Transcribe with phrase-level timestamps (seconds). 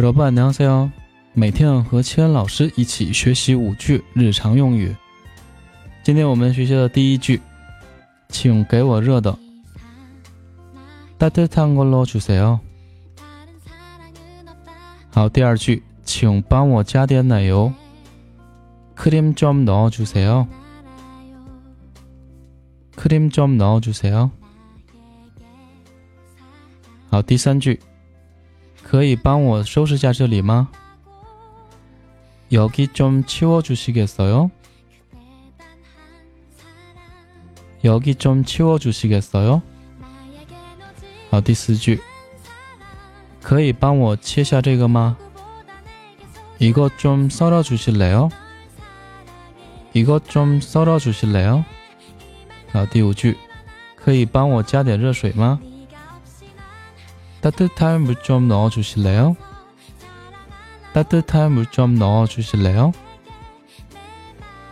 [0.00, 0.90] 여러분안녕하세요
[1.32, 4.94] 每天和千老师一起学习五句日常用语。
[6.02, 7.40] 今天我们学习的第一句，
[8.28, 9.36] 请给我热的。
[11.18, 12.60] 따뜻한걸로주세 요。
[15.10, 17.72] 好，第二句，请帮我加点奶油。
[18.94, 20.46] 크림좀넣어주세 요。
[22.96, 24.30] 크림좀넣어주세 요。
[27.10, 27.78] 好，第三句。
[28.90, 30.68] 可以帮我收拾下这里吗？
[32.50, 34.50] 여기좀치워주시겠어 요？
[37.82, 39.62] 여기좀치워주시겠어 요？
[41.30, 42.00] 好，第四句，
[43.42, 45.16] 可以帮我切下这个吗？
[46.58, 48.30] 이것좀썰어주실래 요？
[49.92, 51.64] 이것좀썰어주실래 요？
[52.72, 53.36] 好，第五句，
[53.96, 55.60] 可以帮我加点热水吗？
[57.40, 59.36] 따뜻한물좀넣어주실래 요？
[60.92, 62.92] 따뜻한물좀넣어주실래 요？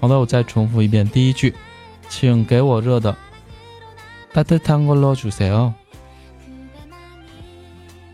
[0.00, 1.54] 好的，我再重复一遍第一句，
[2.08, 3.16] 请给我热的。
[4.32, 5.72] 따뜻한걸로주세 요。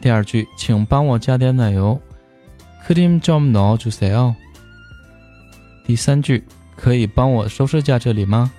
[0.00, 2.00] 第二句，请帮我加点奶油。
[2.86, 4.34] 크림좀넣어주세 요。
[5.86, 6.44] 第三句，
[6.76, 8.52] 可以帮我收拾下这里吗？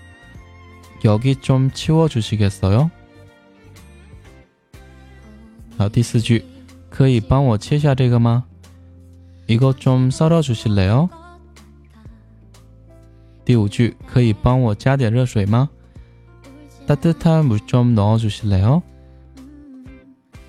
[1.04, 2.90] 여기좀치워주시겠어 요？
[5.80, 6.44] 好，第四句，
[6.90, 8.46] 可以帮我切下这个吗？
[9.48, 11.10] 이것좀썰어주실래 요？
[13.44, 15.70] 第五句，可以帮我加点热水吗？
[16.88, 18.82] 따뜻한물좀넣어주실래 요？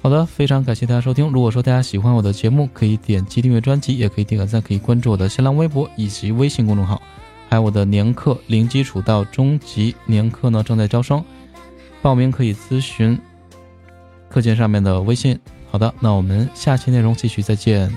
[0.00, 1.28] 好的，非常感谢大家收听。
[1.32, 7.02] 如果说大家喜欢我的节目，可以点击订阅专辑，也可以点个赞，可以关注我的新浪微博以及微信公众号，
[7.48, 11.24] 还有我的年课零基础到中级年课呢正在招生，
[12.00, 13.18] 报名可以咨询。
[14.31, 15.37] 课件上面的微信，
[15.69, 17.91] 好的，那我们下期内容继续，再见。